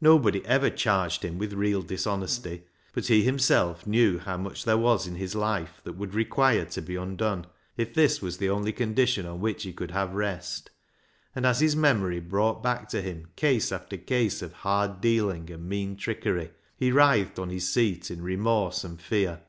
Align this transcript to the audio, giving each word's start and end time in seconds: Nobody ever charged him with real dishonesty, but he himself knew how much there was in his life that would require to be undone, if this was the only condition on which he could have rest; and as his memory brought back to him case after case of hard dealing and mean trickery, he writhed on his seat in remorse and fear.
Nobody 0.00 0.44
ever 0.46 0.68
charged 0.68 1.24
him 1.24 1.38
with 1.38 1.52
real 1.52 1.80
dishonesty, 1.80 2.64
but 2.92 3.06
he 3.06 3.22
himself 3.22 3.86
knew 3.86 4.18
how 4.18 4.36
much 4.36 4.64
there 4.64 4.76
was 4.76 5.06
in 5.06 5.14
his 5.14 5.36
life 5.36 5.80
that 5.84 5.92
would 5.92 6.12
require 6.12 6.64
to 6.64 6.82
be 6.82 6.96
undone, 6.96 7.46
if 7.76 7.94
this 7.94 8.20
was 8.20 8.38
the 8.38 8.48
only 8.50 8.72
condition 8.72 9.26
on 9.26 9.38
which 9.38 9.62
he 9.62 9.72
could 9.72 9.92
have 9.92 10.12
rest; 10.16 10.70
and 11.36 11.46
as 11.46 11.60
his 11.60 11.76
memory 11.76 12.18
brought 12.18 12.64
back 12.64 12.88
to 12.88 13.00
him 13.00 13.28
case 13.36 13.70
after 13.70 13.96
case 13.96 14.42
of 14.42 14.52
hard 14.54 15.00
dealing 15.00 15.48
and 15.52 15.68
mean 15.68 15.94
trickery, 15.96 16.50
he 16.76 16.90
writhed 16.90 17.38
on 17.38 17.48
his 17.50 17.68
seat 17.72 18.10
in 18.10 18.22
remorse 18.22 18.82
and 18.82 19.00
fear. 19.00 19.40